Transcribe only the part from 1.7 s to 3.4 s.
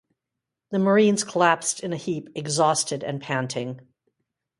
in a heap, exhausted and